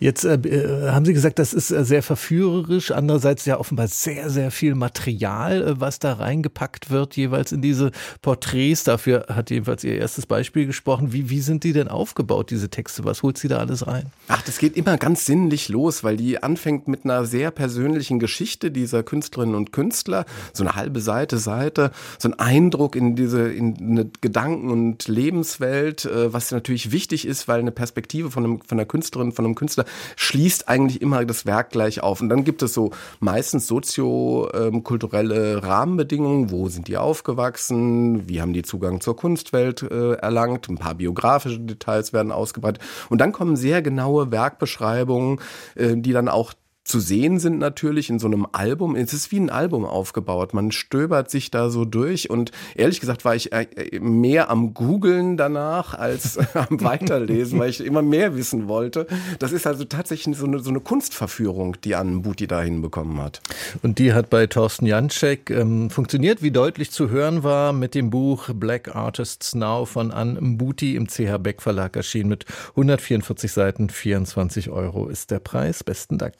[0.00, 2.90] Jetzt äh, äh haben Sie gesagt, das ist äh, sehr verführerisch.
[2.90, 7.92] Andererseits ja offenbar sehr, sehr viel Material, äh, was da reingepackt wird, jeweils in diese
[8.20, 8.84] Porträts.
[8.84, 11.12] Dafür hat jedenfalls Ihr erstes Beispiel gesprochen.
[11.12, 13.04] Wie, wie sind die denn aufgebaut, diese Texte?
[13.04, 14.06] Was holt sie da alles rein?
[14.28, 18.70] Ach, das geht immer ganz sinnlich los, weil die anfängt mit einer sehr persönlichen Geschichte
[18.70, 20.24] dieser Künstlerinnen und Künstler Künstler,
[20.54, 26.06] so eine halbe Seite, Seite, so ein Eindruck in diese in eine Gedanken- und Lebenswelt,
[26.06, 29.54] äh, was natürlich wichtig ist, weil eine Perspektive von, einem, von einer Künstlerin, von einem
[29.54, 29.84] Künstler
[30.16, 32.22] schließt eigentlich immer das Werk gleich auf.
[32.22, 38.62] Und dann gibt es so meistens sozio-kulturelle Rahmenbedingungen, wo sind die aufgewachsen, wie haben die
[38.62, 42.82] Zugang zur Kunstwelt äh, erlangt, ein paar biografische Details werden ausgebreitet.
[43.10, 45.38] Und dann kommen sehr genaue Werkbeschreibungen,
[45.74, 48.96] äh, die dann auch zu sehen sind natürlich in so einem Album.
[48.96, 50.52] Es ist wie ein Album aufgebaut.
[50.52, 53.66] Man stöbert sich da so durch und ehrlich gesagt war ich äh,
[54.00, 59.06] mehr am Googeln danach als am Weiterlesen, weil ich immer mehr wissen wollte.
[59.38, 63.40] Das ist also tatsächlich so eine, so eine Kunstverführung, die Anne Buti da hinbekommen hat.
[63.82, 68.10] Und die hat bei Thorsten Janczek ähm, funktioniert, wie deutlich zu hören war, mit dem
[68.10, 73.88] Buch Black Artists Now von Anne Buti im CH Beck Verlag erschienen mit 144 Seiten,
[73.88, 75.84] 24 Euro ist der Preis.
[75.84, 76.34] Besten Dank.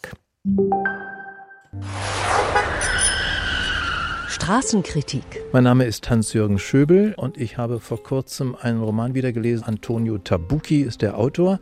[4.27, 5.23] Straßenkritik.
[5.53, 9.63] Mein Name ist Hans-Jürgen Schöbel und ich habe vor kurzem einen Roman wieder gelesen.
[9.67, 11.61] Antonio Tabucchi ist der Autor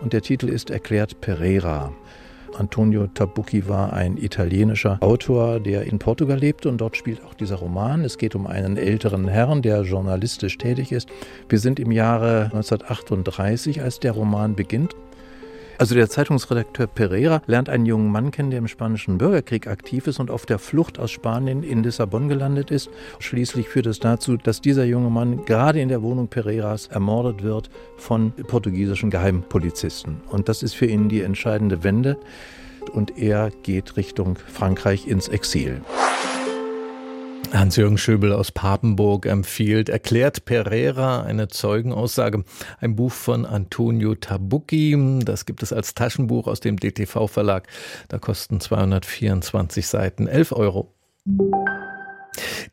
[0.00, 1.92] und der Titel ist Erklärt Pereira.
[2.56, 7.56] Antonio Tabucchi war ein italienischer Autor, der in Portugal lebte und dort spielt auch dieser
[7.56, 8.04] Roman.
[8.04, 11.08] Es geht um einen älteren Herrn, der journalistisch tätig ist.
[11.48, 14.94] Wir sind im Jahre 1938, als der Roman beginnt.
[15.82, 20.20] Also der Zeitungsredakteur Pereira lernt einen jungen Mann kennen, der im Spanischen Bürgerkrieg aktiv ist
[20.20, 22.88] und auf der Flucht aus Spanien in Lissabon gelandet ist.
[23.18, 27.68] Schließlich führt es dazu, dass dieser junge Mann gerade in der Wohnung Pereiras ermordet wird
[27.96, 30.20] von portugiesischen Geheimpolizisten.
[30.30, 32.16] Und das ist für ihn die entscheidende Wende.
[32.92, 35.80] Und er geht Richtung Frankreich ins Exil.
[37.52, 42.44] Hans-Jürgen Schöbel aus Papenburg empfiehlt, erklärt Pereira eine Zeugenaussage,
[42.80, 45.20] ein Buch von Antonio Tabucchi.
[45.24, 47.68] Das gibt es als Taschenbuch aus dem DTV Verlag.
[48.08, 50.94] Da kosten 224 Seiten 11 Euro.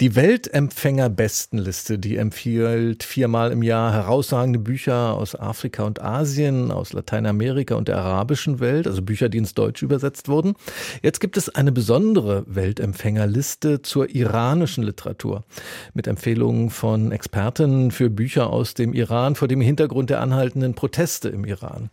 [0.02, 7.76] Die Weltempfänger-Bestenliste, die empfiehlt viermal im Jahr herausragende Bücher aus Afrika und Asien, aus Lateinamerika
[7.76, 10.54] und der arabischen Welt, also Bücher, die ins Deutsch übersetzt wurden.
[11.02, 15.44] Jetzt gibt es eine besondere Weltempfängerliste zur iranischen Literatur
[15.94, 21.28] mit Empfehlungen von Experten für Bücher aus dem Iran vor dem Hintergrund der anhaltenden Proteste
[21.28, 21.90] im Iran.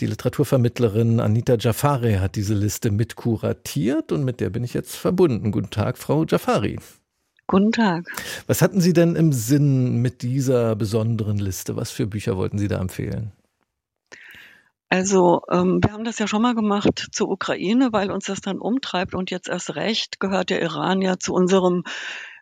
[0.00, 4.96] Die Literaturvermittlerin Anita Jafari hat diese Liste mit kuratiert und mit der bin ich jetzt
[4.96, 5.52] verbunden.
[5.52, 6.78] Guten Tag, Frau Jafari.
[7.50, 8.06] Guten Tag.
[8.46, 11.74] Was hatten Sie denn im Sinn mit dieser besonderen Liste?
[11.74, 13.32] Was für Bücher wollten Sie da empfehlen?
[14.88, 18.60] Also ähm, wir haben das ja schon mal gemacht zur Ukraine, weil uns das dann
[18.60, 21.82] umtreibt und jetzt erst recht gehört der Iran ja zu unserem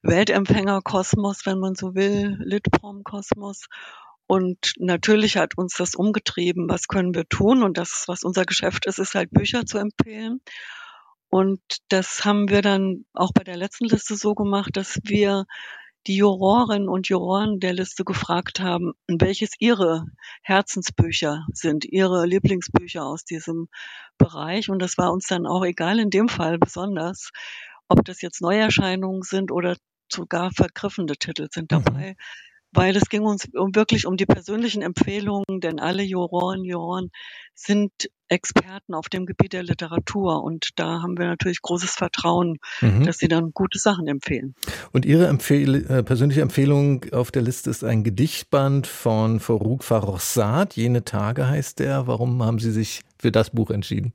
[0.03, 3.68] Weltempfängerkosmos, wenn man so will, Litprom-Kosmos.
[4.27, 7.62] Und natürlich hat uns das umgetrieben, was können wir tun?
[7.62, 10.42] Und das, was unser Geschäft ist, ist halt Bücher zu empfehlen.
[11.31, 15.45] Und das haben wir dann auch bei der letzten Liste so gemacht, dass wir
[16.07, 20.07] die Jurorinnen und Juroren der Liste gefragt haben, welches ihre
[20.43, 23.69] Herzensbücher sind, ihre Lieblingsbücher aus diesem
[24.17, 24.71] Bereich.
[24.71, 27.31] Und das war uns dann auch egal in dem Fall besonders,
[27.88, 29.77] ob das jetzt Neuerscheinungen sind oder
[30.11, 31.83] sogar vergriffene Titel sind mhm.
[31.83, 32.11] dabei.
[32.12, 37.11] Mhm weil es ging uns wirklich um die persönlichen Empfehlungen, denn alle Juroren, Juroren
[37.55, 37.93] sind
[38.29, 43.05] Experten auf dem Gebiet der Literatur und da haben wir natürlich großes Vertrauen, mhm.
[43.05, 44.55] dass sie dann gute Sachen empfehlen.
[44.93, 50.77] Und Ihre Empfehl äh, persönliche Empfehlung auf der Liste ist ein Gedichtband von Farouk Farrokhzad,
[50.77, 52.07] Jene Tage heißt der.
[52.07, 54.13] Warum haben Sie sich für das Buch entschieden?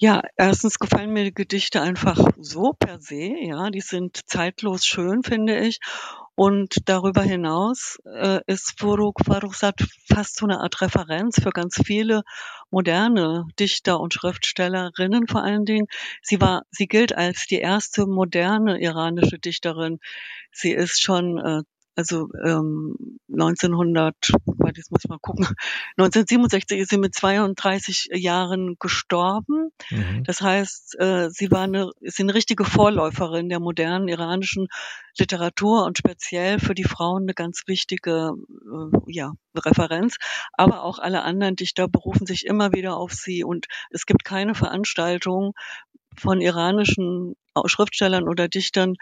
[0.00, 5.24] Ja, erstens gefallen mir die Gedichte einfach so per se, ja, die sind zeitlos schön,
[5.24, 5.80] finde ich.
[6.38, 9.74] Und darüber hinaus äh, ist Furuk Farrokhzad
[10.06, 12.22] fast so eine Art Referenz für ganz viele
[12.70, 15.88] moderne Dichter und Schriftstellerinnen vor allen Dingen.
[16.22, 19.98] Sie war, sie gilt als die erste moderne iranische Dichterin.
[20.52, 21.62] Sie ist schon äh,
[21.98, 24.14] also ähm, 1900,
[24.46, 25.46] warte, jetzt muss ich mal gucken,
[25.96, 29.72] 1967 ist sie mit 32 Jahren gestorben.
[29.90, 30.22] Mhm.
[30.22, 34.68] Das heißt, äh, sie war eine, ist eine richtige Vorläuferin der modernen iranischen
[35.18, 40.18] Literatur und speziell für die Frauen eine ganz wichtige äh, ja, Referenz.
[40.52, 44.54] Aber auch alle anderen Dichter berufen sich immer wieder auf sie und es gibt keine
[44.54, 45.54] Veranstaltung
[46.18, 47.34] von iranischen
[47.66, 48.94] Schriftstellern oder Dichtern,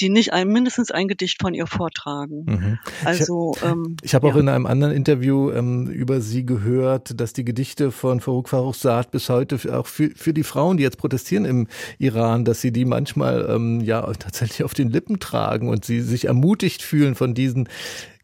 [0.00, 2.44] die nicht ein, mindestens ein Gedicht von ihr vortragen.
[2.46, 2.78] Mhm.
[3.04, 4.32] Also ich, ähm, ich habe ja.
[4.32, 9.10] auch in einem anderen Interview ähm, über sie gehört, dass die Gedichte von Farouk Farrokhzad
[9.10, 12.84] bis heute auch für, für die Frauen, die jetzt protestieren im Iran, dass sie die
[12.84, 17.68] manchmal ähm, ja tatsächlich auf den Lippen tragen und sie sich ermutigt fühlen von diesen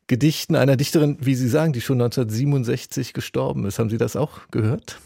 [0.06, 3.80] Gedichten einer Dichterin, wie Sie sagen, die schon 1967 gestorben ist.
[3.80, 5.00] Haben Sie das auch gehört?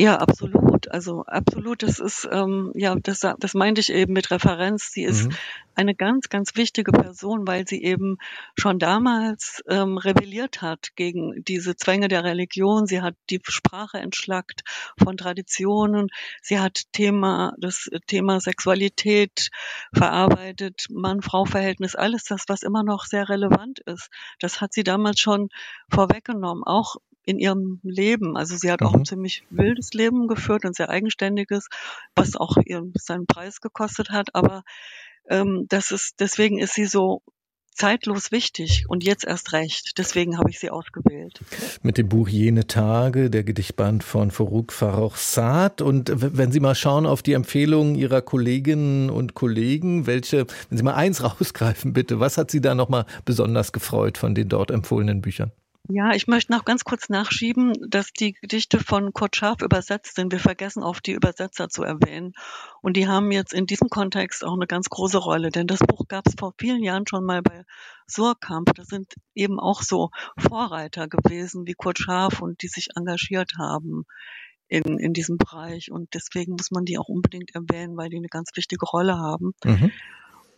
[0.00, 0.88] Ja, absolut.
[0.92, 4.92] Also absolut, das ist, ähm, ja, das, das meinte ich eben mit Referenz.
[4.92, 5.34] Sie ist mhm.
[5.74, 8.16] eine ganz, ganz wichtige Person, weil sie eben
[8.56, 12.86] schon damals ähm, rebelliert hat gegen diese Zwänge der Religion.
[12.86, 14.62] Sie hat die Sprache entschlackt
[15.02, 16.10] von Traditionen.
[16.42, 19.50] Sie hat Thema, das Thema Sexualität
[19.92, 24.10] verarbeitet, Mann-Frau-Verhältnis, alles das, was immer noch sehr relevant ist.
[24.38, 25.48] Das hat sie damals schon
[25.90, 26.62] vorweggenommen.
[26.62, 28.38] Auch in ihrem Leben.
[28.38, 28.86] Also sie hat mhm.
[28.86, 31.68] auch ein ziemlich wildes Leben geführt und sehr eigenständiges,
[32.16, 34.34] was auch ihren seinen Preis gekostet hat.
[34.34, 34.62] Aber
[35.28, 37.20] ähm, das ist deswegen ist sie so
[37.74, 39.98] zeitlos wichtig und jetzt erst recht.
[39.98, 41.40] Deswegen habe ich sie ausgewählt.
[41.82, 45.82] Mit dem Buch Jene Tage, der Gedichtband von Farouk Farrochsad.
[45.82, 50.82] Und wenn Sie mal schauen auf die Empfehlungen Ihrer Kolleginnen und Kollegen, welche, wenn Sie
[50.82, 55.20] mal eins rausgreifen, bitte, was hat Sie da nochmal besonders gefreut von den dort empfohlenen
[55.20, 55.52] Büchern?
[55.90, 60.32] Ja, ich möchte noch ganz kurz nachschieben, dass die Gedichte von Kurt Scharf übersetzt sind.
[60.32, 62.34] Wir vergessen oft die Übersetzer zu erwähnen.
[62.82, 66.06] Und die haben jetzt in diesem Kontext auch eine ganz große Rolle, denn das Buch
[66.06, 67.64] gab es vor vielen Jahren schon mal bei
[68.06, 68.74] Surkamp.
[68.74, 74.04] Das sind eben auch so Vorreiter gewesen wie Kurt Scharf und die sich engagiert haben
[74.68, 75.90] in, in diesem Bereich.
[75.90, 79.54] Und deswegen muss man die auch unbedingt erwähnen, weil die eine ganz wichtige Rolle haben.
[79.64, 79.90] Mhm.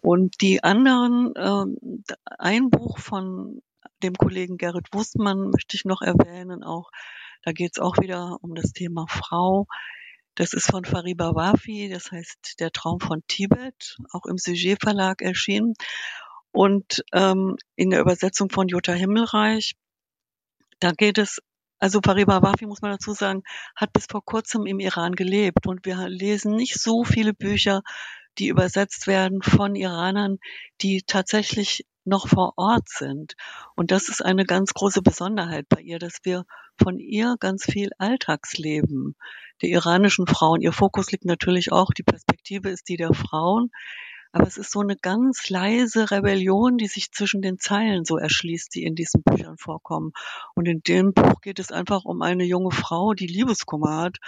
[0.01, 2.05] Und die anderen, äh,
[2.39, 3.63] ein Buch von
[4.03, 6.65] dem Kollegen Gerrit Wustmann möchte ich noch erwähnen.
[6.65, 6.91] Auch
[7.43, 9.67] da geht es auch wieder um das Thema Frau.
[10.35, 15.23] Das ist von Fariba Wafi, das heißt Der Traum von Tibet, auch im Sujet Verlag
[15.23, 15.75] erschienen.
[16.53, 19.75] Und ähm, in der Übersetzung von Jutta Himmelreich,
[20.79, 21.41] da geht es,
[21.79, 23.43] also Fariba Wafi, muss man dazu sagen,
[23.77, 25.67] hat bis vor kurzem im Iran gelebt.
[25.67, 27.83] Und wir lesen nicht so viele Bücher,
[28.39, 30.39] die übersetzt werden von Iranern,
[30.81, 33.35] die tatsächlich noch vor Ort sind.
[33.77, 36.45] Und das ist eine ganz große Besonderheit bei ihr, dass wir
[36.83, 39.17] von ihr ganz viel Alltagsleben
[39.63, 43.71] der iranischen Frauen, ihr Fokus liegt natürlich auch, die Perspektive ist die der Frauen,
[44.33, 48.75] aber es ist so eine ganz leise Rebellion, die sich zwischen den Zeilen so erschließt,
[48.75, 50.13] die in diesen Büchern vorkommen.
[50.55, 54.19] Und in dem Buch geht es einfach um eine junge Frau, die Liebeskummer hat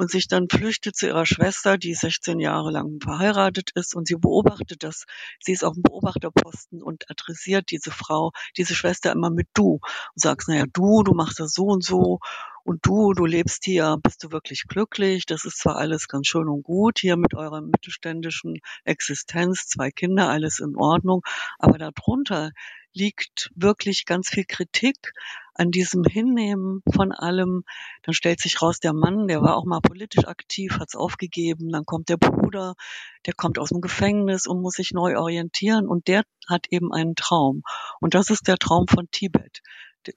[0.00, 4.16] und sich dann flüchtet zu ihrer Schwester, die 16 Jahre lang verheiratet ist und sie
[4.16, 5.04] beobachtet das.
[5.40, 9.82] Sie ist auf dem Beobachterposten und adressiert diese Frau, diese Schwester immer mit du und
[10.14, 12.18] sagst, naja, du, du machst das so und so
[12.64, 15.26] und du, du lebst hier, bist du wirklich glücklich?
[15.26, 20.30] Das ist zwar alles ganz schön und gut hier mit eurer mittelständischen Existenz, zwei Kinder,
[20.30, 21.20] alles in Ordnung,
[21.58, 22.52] aber darunter
[22.92, 25.12] liegt wirklich ganz viel Kritik
[25.54, 27.64] an diesem Hinnehmen von allem.
[28.02, 31.70] Dann stellt sich raus, der Mann, der war auch mal politisch aktiv, hat es aufgegeben.
[31.70, 32.74] Dann kommt der Bruder,
[33.26, 35.86] der kommt aus dem Gefängnis und muss sich neu orientieren.
[35.86, 37.62] Und der hat eben einen Traum.
[38.00, 39.60] Und das ist der Traum von Tibet.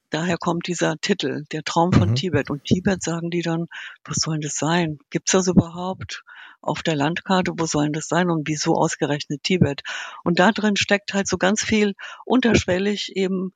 [0.10, 2.16] Daher kommt dieser Titel, der Traum von mhm.
[2.16, 2.50] Tibet.
[2.50, 3.68] Und Tibet sagen die dann,
[4.06, 5.00] was soll das sein?
[5.10, 6.24] Gibt's das überhaupt?
[6.64, 9.82] auf der Landkarte, wo soll das sein und wieso ausgerechnet Tibet?
[10.24, 11.94] Und da drin steckt halt so ganz viel
[12.26, 13.54] unterschwellig eben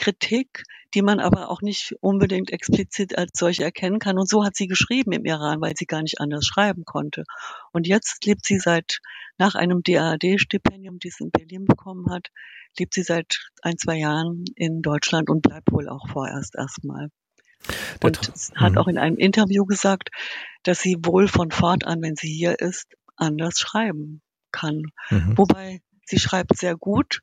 [0.00, 4.18] Kritik, die man aber auch nicht unbedingt explizit als solche erkennen kann.
[4.18, 7.24] Und so hat sie geschrieben im Iran, weil sie gar nicht anders schreiben konnte.
[7.70, 9.00] Und jetzt lebt sie seit,
[9.36, 12.28] nach einem DAAD-Stipendium, das sie in Berlin bekommen hat,
[12.78, 17.10] lebt sie seit ein, zwei Jahren in Deutschland und bleibt wohl auch vorerst erstmal.
[18.02, 18.78] Und hat mhm.
[18.78, 20.08] auch in einem Interview gesagt,
[20.62, 22.86] dass sie wohl von fortan, wenn sie hier ist,
[23.16, 24.82] anders schreiben kann.
[25.10, 25.36] Mhm.
[25.36, 27.20] Wobei sie schreibt sehr gut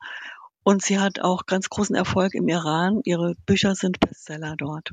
[0.68, 3.00] und sie hat auch ganz großen Erfolg im Iran.
[3.06, 4.92] Ihre Bücher sind Bestseller dort.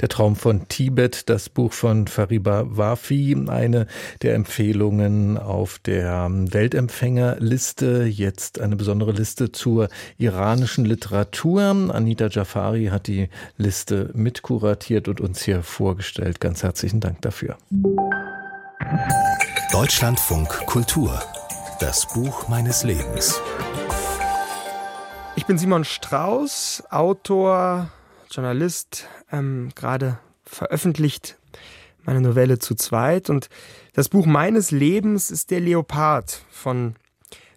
[0.00, 3.86] Der Traum von Tibet, das Buch von Fariba Wafi, eine
[4.22, 8.02] der Empfehlungen auf der Weltempfängerliste.
[8.02, 11.62] Jetzt eine besondere Liste zur iranischen Literatur.
[11.94, 16.40] Anita Jafari hat die Liste mitkuratiert und uns hier vorgestellt.
[16.40, 17.58] Ganz herzlichen Dank dafür.
[19.70, 21.22] Deutschlandfunk Kultur.
[21.78, 23.40] Das Buch meines Lebens.
[25.36, 27.90] Ich bin Simon Strauß, Autor,
[28.30, 31.36] Journalist, ähm, gerade veröffentlicht
[32.04, 33.28] meine Novelle zu zweit.
[33.28, 33.50] Und
[33.92, 36.94] das Buch meines Lebens ist Der Leopard von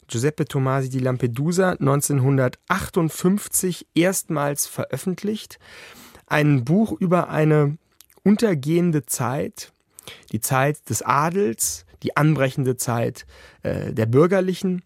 [0.07, 5.57] Giuseppe Tomasi di Lampedusa 1958 erstmals veröffentlicht.
[6.25, 7.77] Ein Buch über eine
[8.23, 9.71] untergehende Zeit,
[10.33, 13.25] die Zeit des Adels, die anbrechende Zeit
[13.63, 14.83] äh, der Bürgerlichen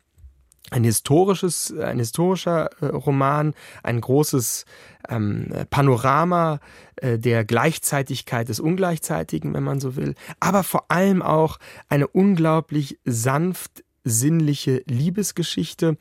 [0.71, 4.65] ein historisches, ein historischer äh, Roman, ein großes
[5.09, 6.59] ähm, Panorama
[6.97, 12.99] äh, der Gleichzeitigkeit des Ungleichzeitigen, wenn man so will, aber vor allem auch eine unglaublich
[13.05, 15.97] sanft sinnliche Liebesgeschichte.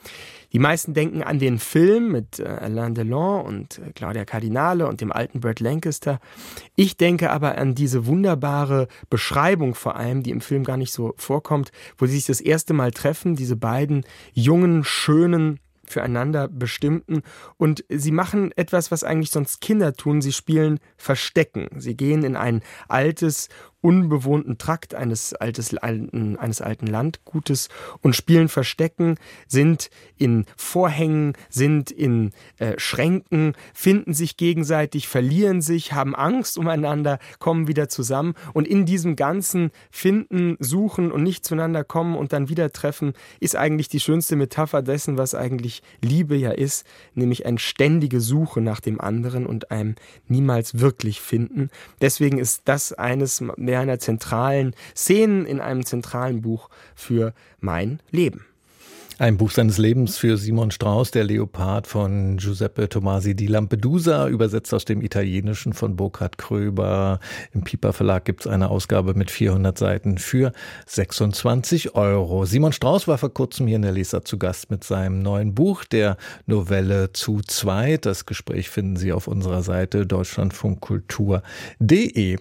[0.52, 5.00] Die meisten denken an den Film mit äh, Alain Delon und äh, Claudia Cardinale und
[5.00, 6.20] dem alten Burt Lancaster.
[6.76, 11.14] Ich denke aber an diese wunderbare Beschreibung vor allem, die im Film gar nicht so
[11.16, 15.60] vorkommt, wo sie sich das erste Mal treffen, diese beiden jungen, schönen,
[15.92, 17.22] füreinander bestimmten.
[17.56, 20.20] Und sie machen etwas, was eigentlich sonst Kinder tun.
[20.20, 21.68] Sie spielen Verstecken.
[21.76, 23.48] Sie gehen in ein altes,
[23.82, 27.68] unbewohnten Trakt eines, altes, alten, eines alten Landgutes
[28.00, 29.16] und spielen Verstecken,
[29.46, 37.18] sind in Vorhängen, sind in äh, Schränken, finden sich gegenseitig, verlieren sich, haben Angst umeinander,
[37.38, 42.48] kommen wieder zusammen und in diesem ganzen Finden, Suchen und nicht zueinander kommen und dann
[42.48, 47.58] wieder treffen, ist eigentlich die schönste Metapher dessen, was eigentlich Liebe ja ist, nämlich eine
[47.58, 49.96] ständige Suche nach dem anderen und einem
[50.28, 51.70] niemals wirklich finden.
[52.00, 53.42] Deswegen ist das eines
[53.72, 58.44] wäre einer zentralen Szenen in einem zentralen Buch für mein Leben.
[59.18, 64.74] Ein Buch seines Lebens für Simon Strauß, der Leopard von Giuseppe Tomasi di Lampedusa, übersetzt
[64.74, 67.18] aus dem Italienischen von Burkhard Kröber.
[67.52, 70.52] Im Piper Verlag gibt es eine Ausgabe mit 400 Seiten für
[70.86, 72.44] 26 Euro.
[72.44, 75.84] Simon Strauß war vor kurzem hier in der Leser zu Gast mit seinem neuen Buch,
[75.84, 78.04] der Novelle zu zweit.
[78.04, 82.36] Das Gespräch finden Sie auf unserer Seite deutschlandfunkkultur.de.